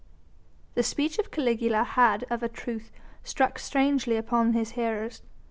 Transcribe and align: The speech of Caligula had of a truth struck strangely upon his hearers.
The 0.73 0.81
speech 0.81 1.19
of 1.19 1.29
Caligula 1.29 1.83
had 1.83 2.23
of 2.31 2.41
a 2.41 2.49
truth 2.49 2.91
struck 3.23 3.59
strangely 3.59 4.15
upon 4.17 4.53
his 4.53 4.71
hearers. 4.71 5.21